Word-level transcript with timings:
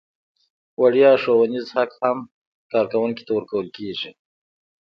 وړیا 0.81 1.11
ښوونیز 1.21 1.67
حق 1.75 1.91
هم 2.03 2.17
کارکوونکي 2.71 3.23
ته 3.27 3.31
ورکول 3.37 3.67
کیږي. 3.77 4.11